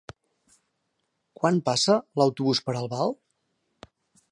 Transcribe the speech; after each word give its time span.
Quan 1.41 1.59
passa 1.69 1.99
l'autobús 2.21 2.63
per 2.69 2.77
Albal? 2.81 3.17